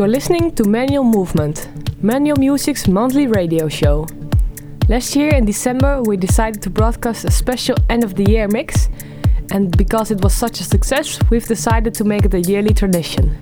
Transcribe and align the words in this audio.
You're 0.00 0.08
listening 0.08 0.54
to 0.54 0.64
Manual 0.64 1.04
Movement, 1.04 1.68
Manual 2.02 2.38
Music's 2.38 2.88
monthly 2.88 3.26
radio 3.26 3.68
show. 3.68 4.06
Last 4.88 5.14
year 5.14 5.28
in 5.28 5.44
December, 5.44 6.00
we 6.00 6.16
decided 6.16 6.62
to 6.62 6.70
broadcast 6.70 7.26
a 7.26 7.30
special 7.30 7.76
end 7.90 8.02
of 8.02 8.14
the 8.14 8.24
year 8.24 8.48
mix, 8.48 8.88
and 9.50 9.76
because 9.76 10.10
it 10.10 10.22
was 10.22 10.32
such 10.32 10.58
a 10.60 10.64
success, 10.64 11.20
we've 11.28 11.46
decided 11.46 11.92
to 11.92 12.04
make 12.04 12.24
it 12.24 12.32
a 12.32 12.40
yearly 12.40 12.72
tradition. 12.72 13.38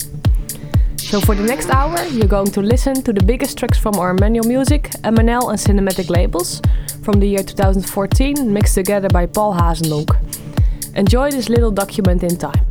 So 0.97 1.21
for 1.21 1.37
the 1.37 1.45
next 1.45 1.71
hour, 1.71 2.05
you're 2.07 2.27
going 2.27 2.51
to 2.51 2.61
listen 2.61 3.05
to 3.05 3.13
the 3.13 3.23
biggest 3.23 3.57
tracks 3.57 3.79
from 3.79 3.95
our 3.95 4.13
manual 4.13 4.49
music, 4.49 4.91
MNL 5.05 5.51
and 5.51 5.59
cinematic 5.61 6.11
labels 6.11 6.61
from 7.05 7.21
the 7.21 7.27
year 7.29 7.45
2014, 7.45 8.53
mixed 8.53 8.75
together 8.75 9.09
by 9.09 9.27
Paul 9.27 9.55
Hazendonk. 9.55 10.11
Enjoy 10.97 11.31
this 11.31 11.49
little 11.49 11.71
document 11.71 12.25
in 12.25 12.37
time. 12.37 12.68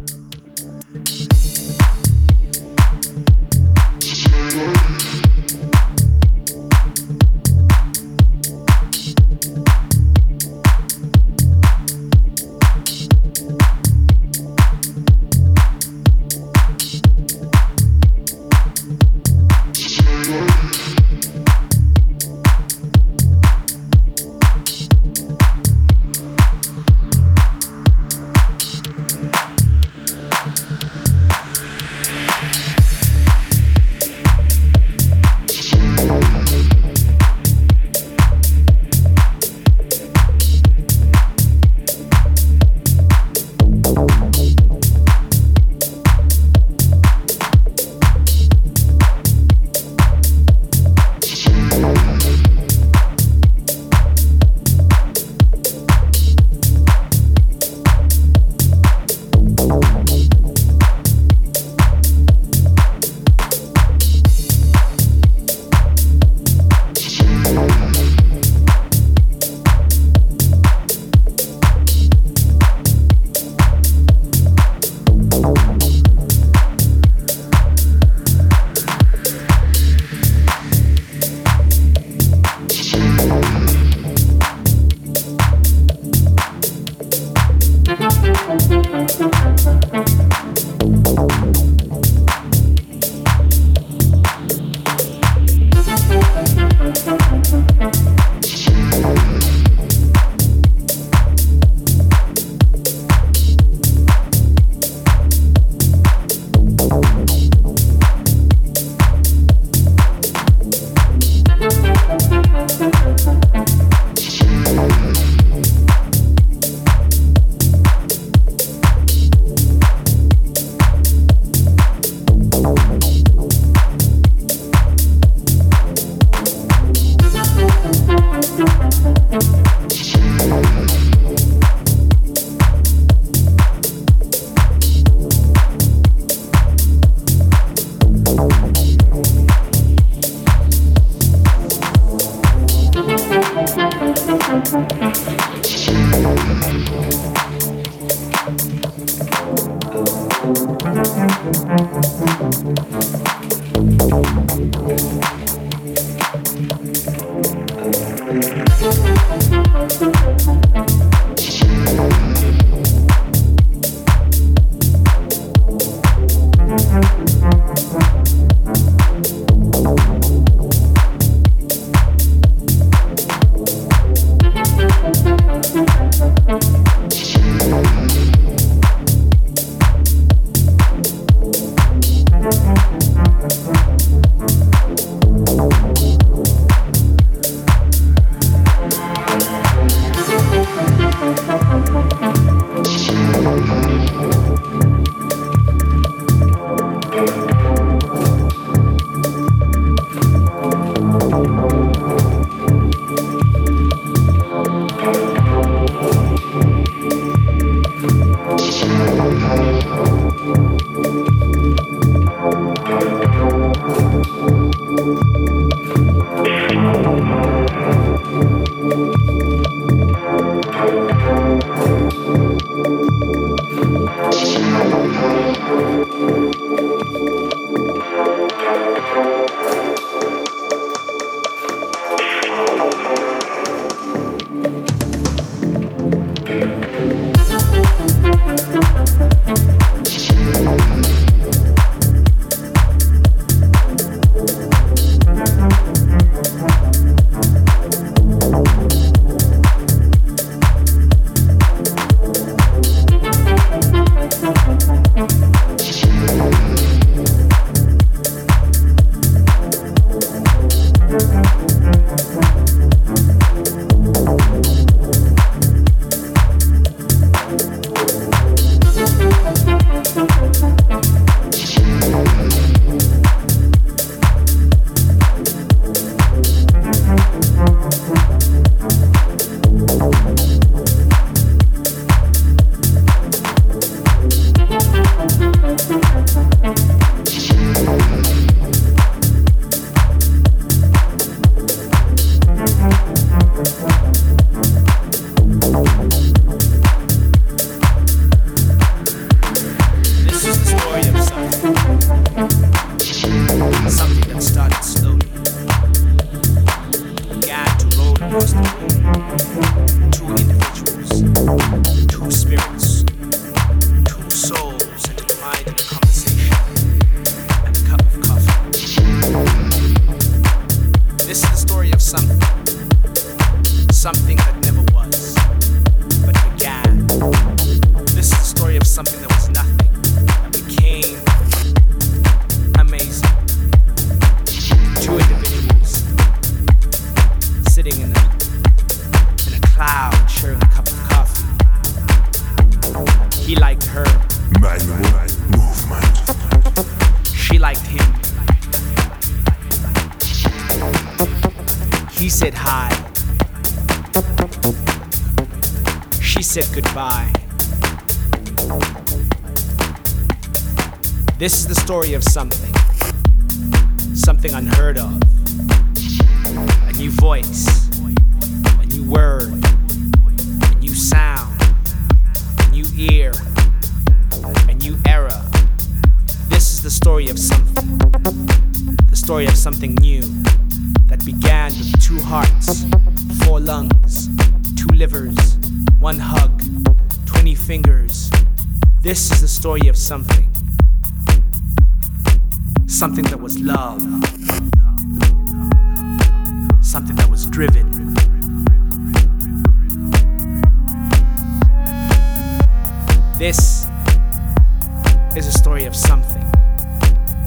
something. 406.24 406.52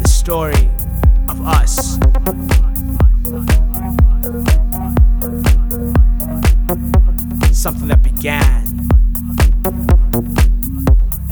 The 0.02 0.08
story 0.08 0.70
of 1.28 1.40
us. 1.46 1.98
Something 7.52 7.88
that 7.88 8.02
began 8.02 8.88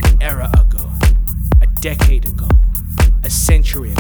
an 0.02 0.23
era 0.23 0.50
ago, 0.61 0.90
a 1.62 1.67
decade 1.81 2.26
ago, 2.26 2.49
a 3.25 3.31
century 3.31 3.93
ago. 3.93 3.98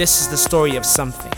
This 0.00 0.22
is 0.22 0.28
the 0.28 0.36
story 0.38 0.76
of 0.76 0.86
something. 0.86 1.29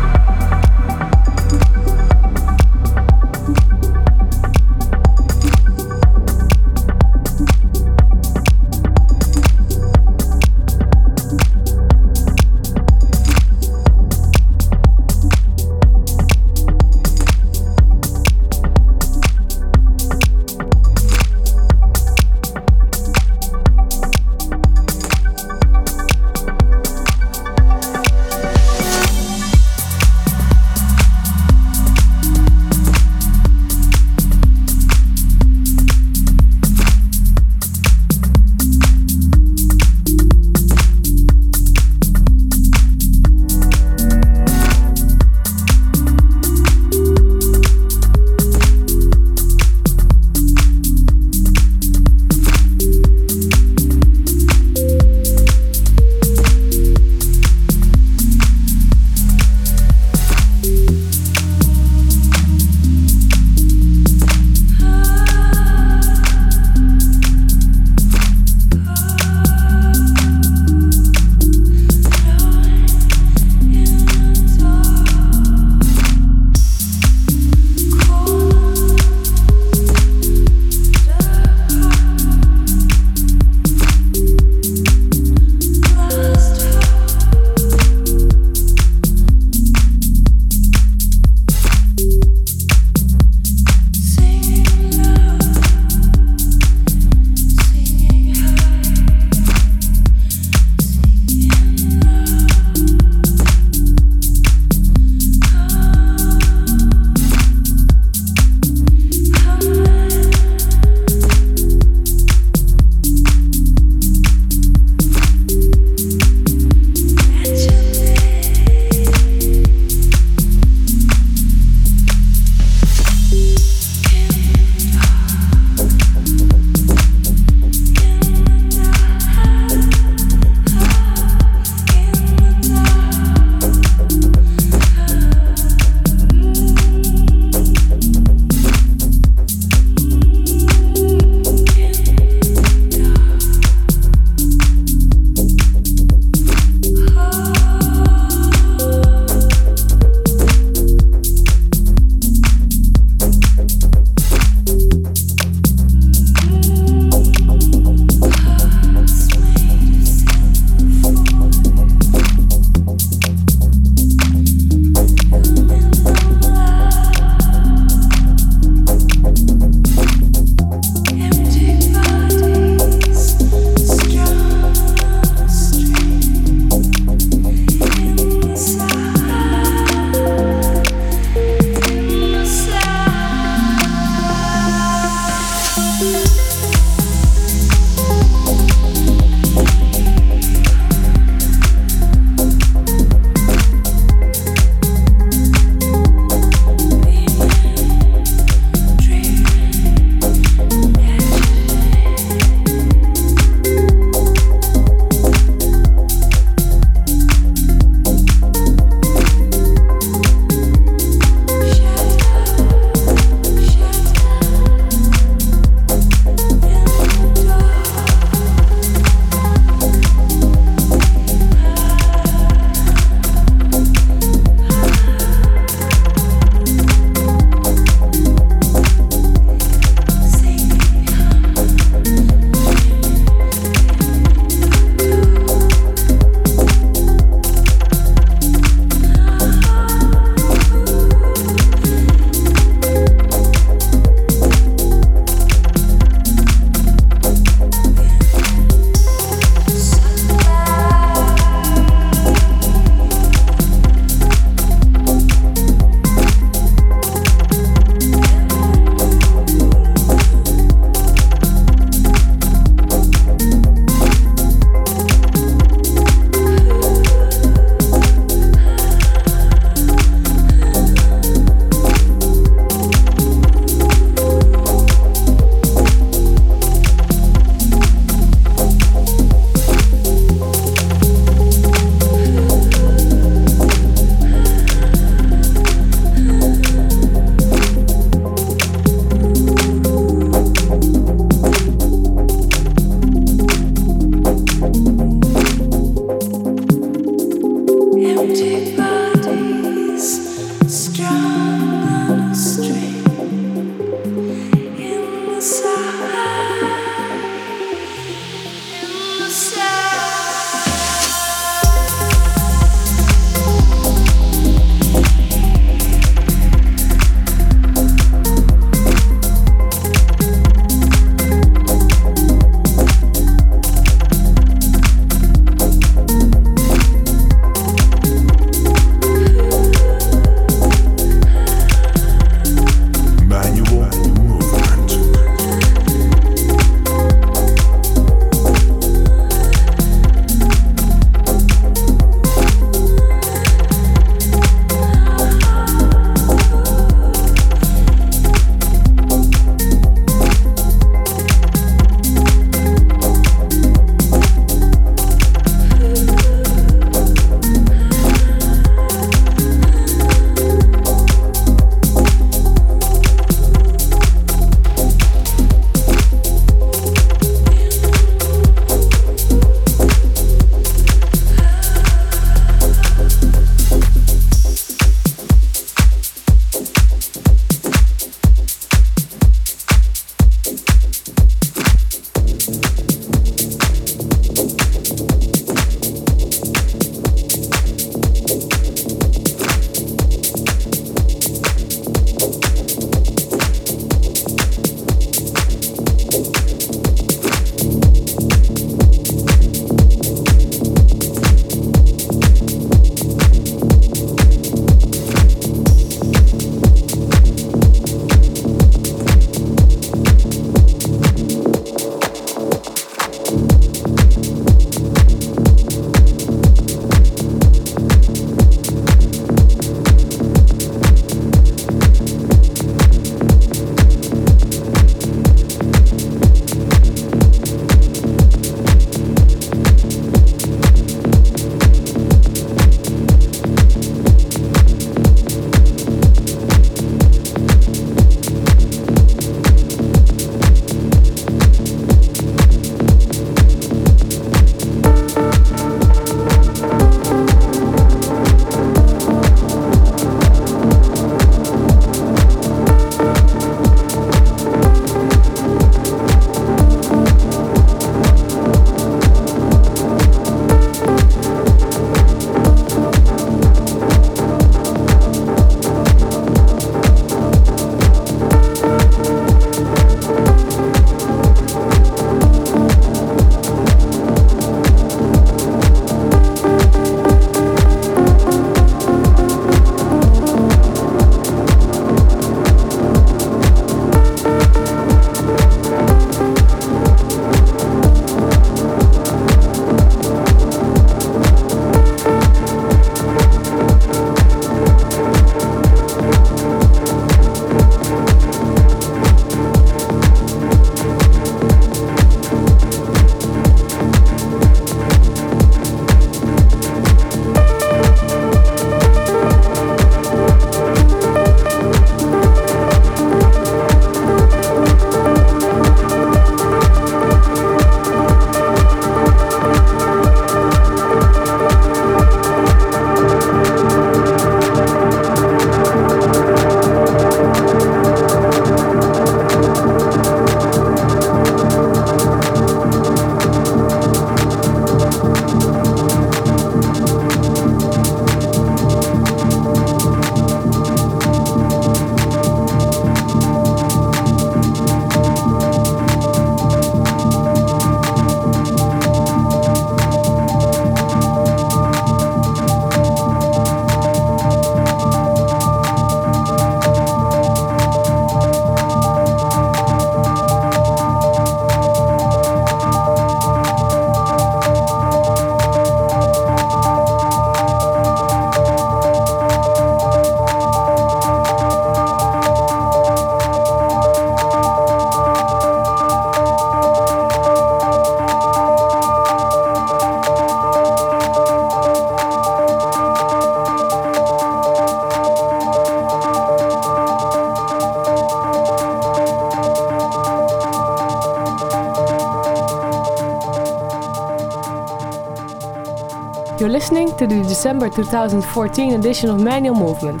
To 597.08 597.16
the 597.16 597.22
December 597.24 597.68
2014 597.68 598.74
edition 598.74 599.10
of 599.10 599.20
Manual 599.20 599.56
Movement, 599.56 600.00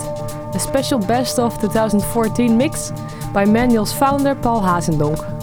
a 0.54 0.58
special 0.58 1.00
best 1.00 1.36
of 1.40 1.60
2014 1.60 2.56
mix 2.56 2.92
by 3.32 3.44
Manual's 3.44 3.92
founder 3.92 4.36
Paul 4.36 4.60
Hazendonk. 4.60 5.41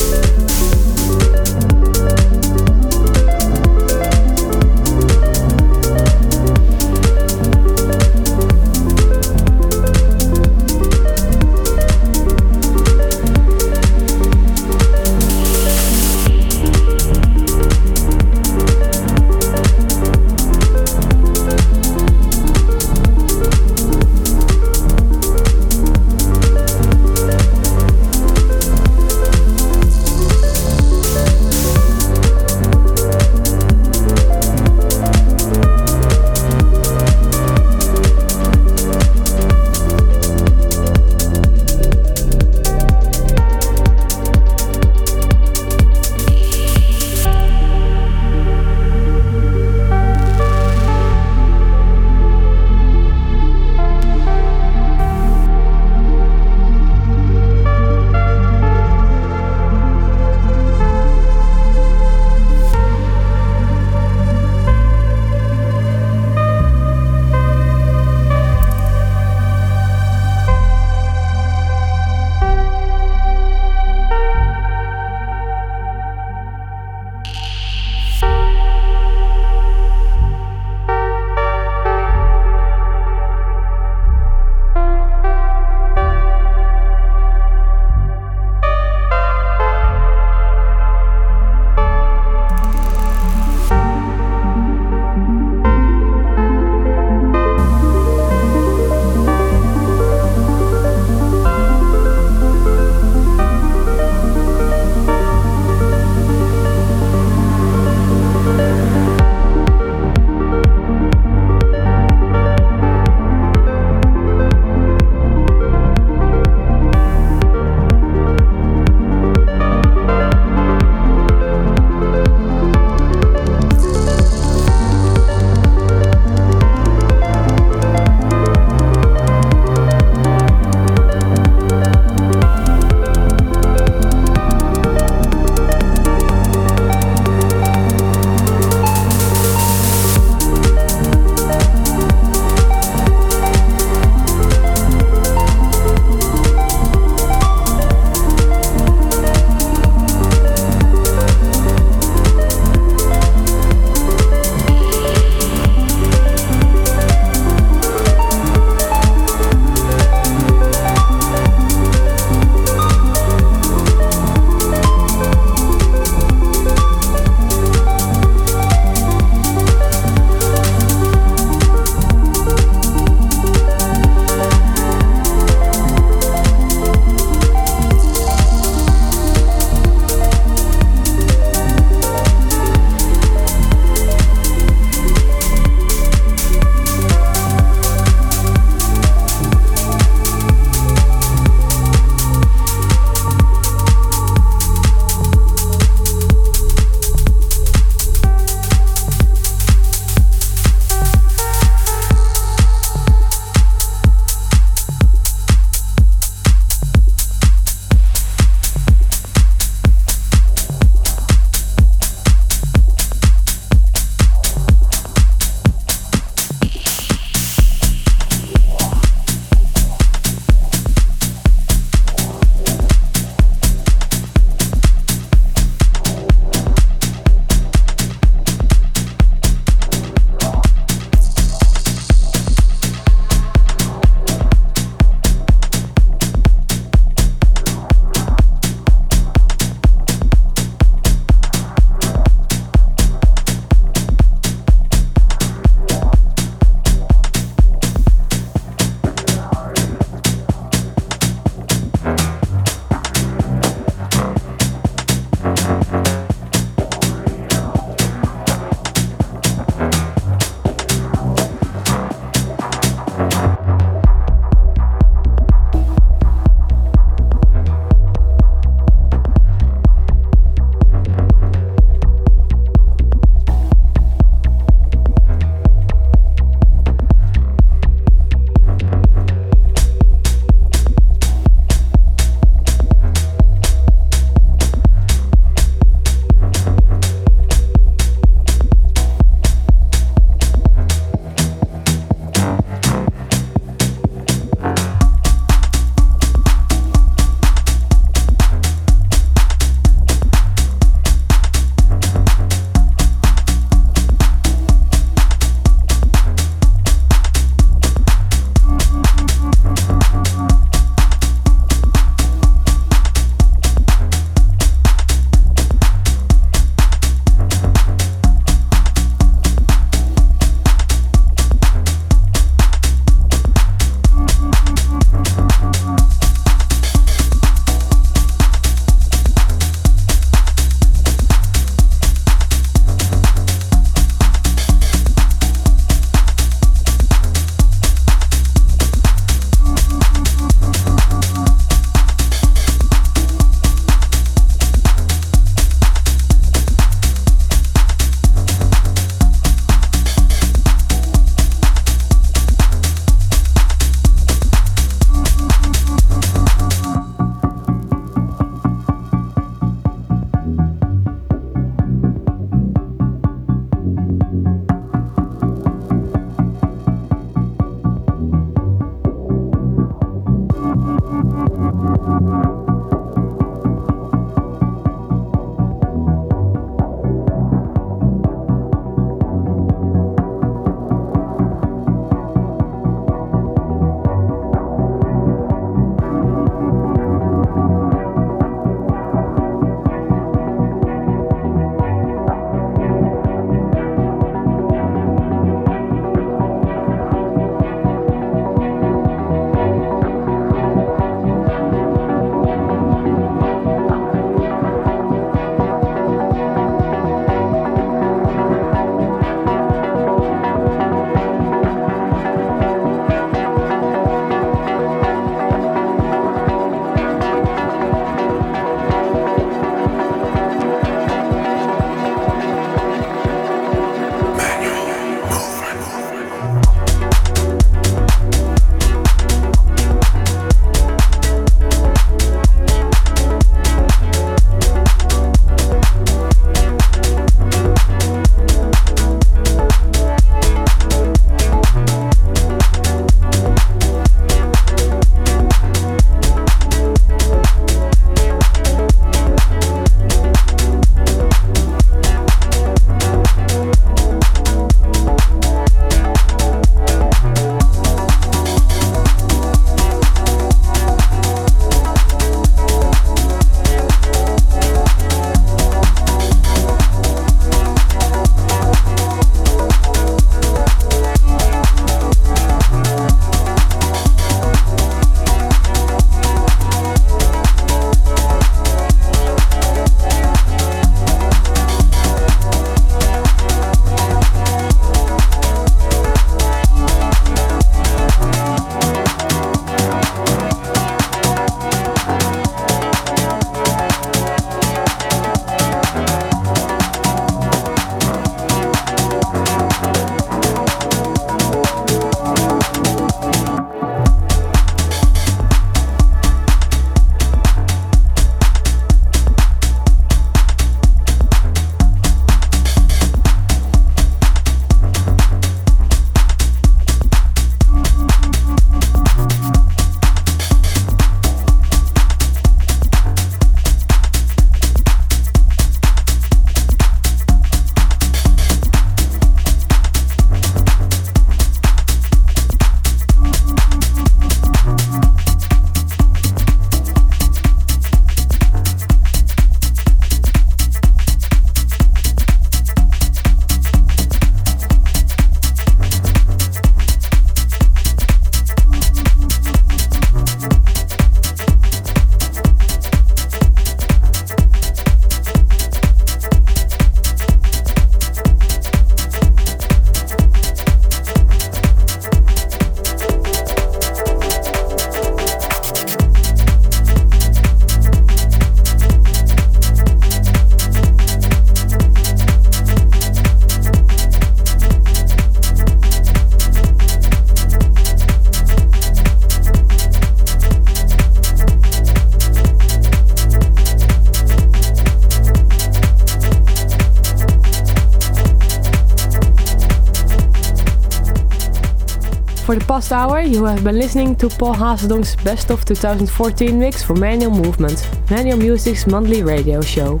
Past 592.88 593.10
hour, 593.10 593.20
you 593.20 593.44
have 593.44 593.62
been 593.64 593.78
listening 593.78 594.16
to 594.16 594.30
Paul 594.30 594.54
Hazendonk's 594.54 595.14
Best 595.22 595.50
of 595.50 595.62
2014 595.66 596.58
mix 596.58 596.82
for 596.82 596.94
Manual 596.94 597.32
Movement, 597.32 597.86
Manual 598.10 598.38
Music's 598.38 598.86
monthly 598.86 599.22
radio 599.22 599.60
show. 599.60 600.00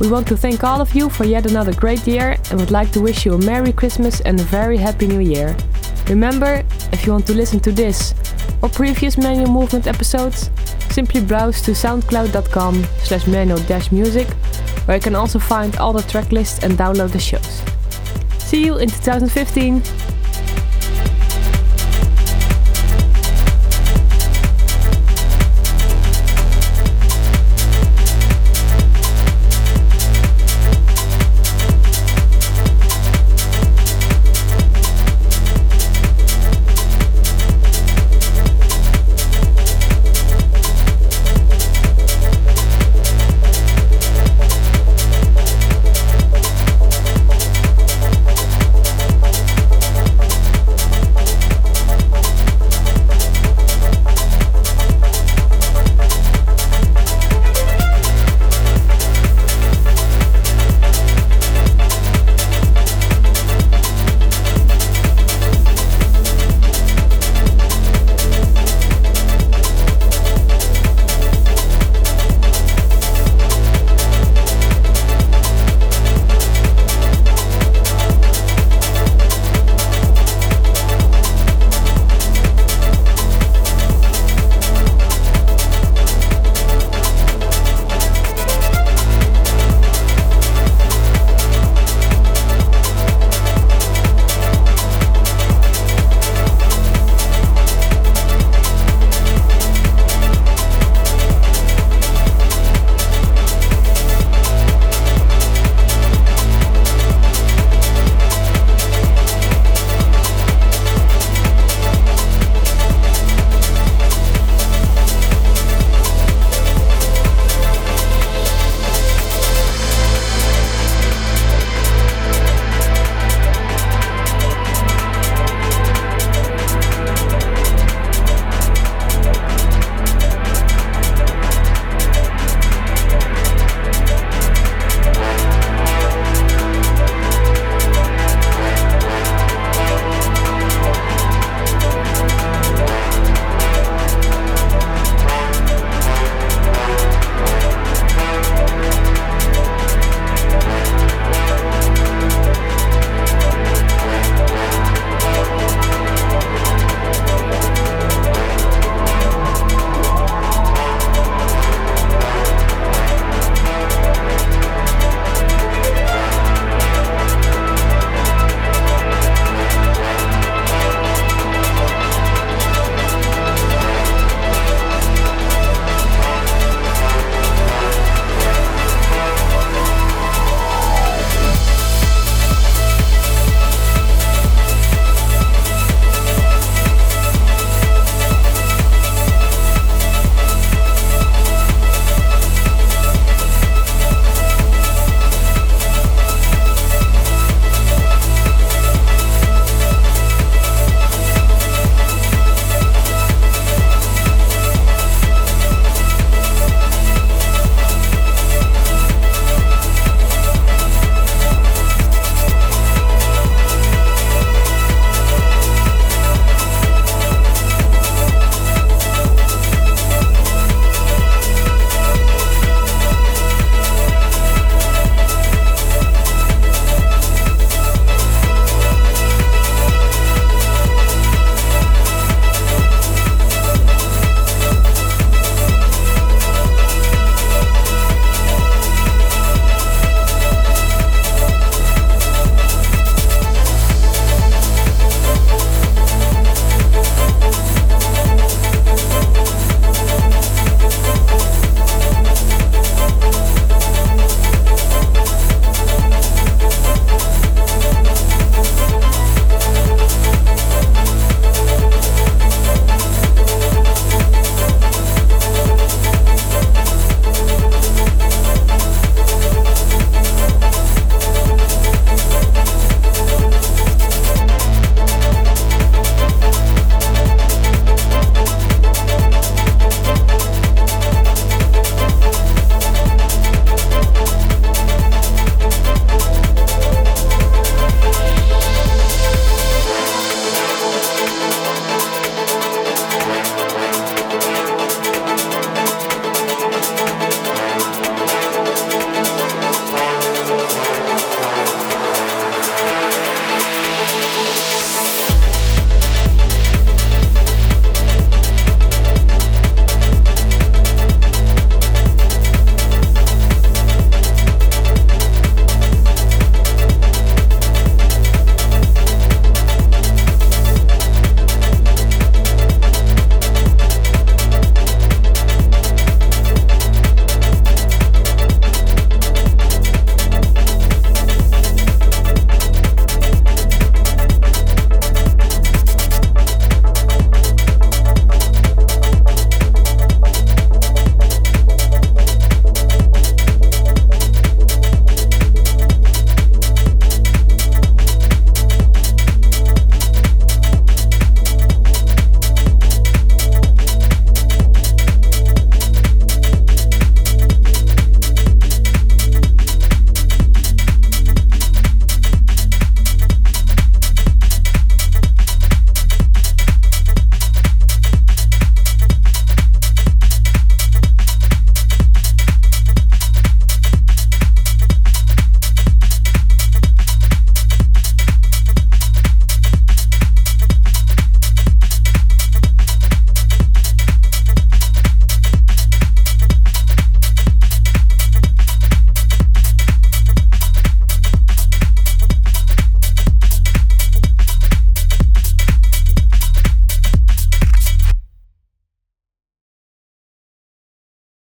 We 0.00 0.08
want 0.08 0.26
to 0.28 0.36
thank 0.36 0.64
all 0.64 0.80
of 0.80 0.94
you 0.94 1.10
for 1.10 1.24
yet 1.24 1.44
another 1.44 1.74
great 1.74 2.06
year 2.06 2.38
and 2.48 2.58
would 2.58 2.70
like 2.70 2.90
to 2.92 3.02
wish 3.02 3.26
you 3.26 3.34
a 3.34 3.38
Merry 3.38 3.70
Christmas 3.70 4.22
and 4.22 4.40
a 4.40 4.44
very 4.44 4.78
Happy 4.78 5.06
New 5.06 5.20
Year. 5.20 5.54
Remember, 6.08 6.64
if 6.90 7.04
you 7.04 7.12
want 7.12 7.26
to 7.26 7.34
listen 7.34 7.60
to 7.60 7.70
this 7.70 8.14
or 8.62 8.70
previous 8.70 9.18
Manual 9.18 9.50
Movement 9.50 9.86
episodes, 9.86 10.50
simply 10.88 11.20
browse 11.20 11.60
to 11.62 11.72
soundcloud.com 11.72 12.82
slash 13.02 13.26
manual-music 13.26 14.28
where 14.86 14.96
you 14.96 15.02
can 15.02 15.14
also 15.14 15.38
find 15.38 15.76
all 15.76 15.92
the 15.92 16.02
track 16.04 16.32
lists 16.32 16.64
and 16.64 16.78
download 16.78 17.12
the 17.12 17.20
shows. 17.20 17.62
See 18.38 18.64
you 18.64 18.78
in 18.78 18.88
2015! 18.88 19.82